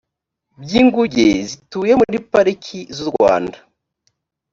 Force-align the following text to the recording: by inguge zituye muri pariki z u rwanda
by 0.61 0.71
inguge 0.81 1.27
zituye 1.49 1.93
muri 2.01 2.17
pariki 2.31 2.79
z 2.95 2.97
u 3.03 3.05
rwanda 3.11 3.57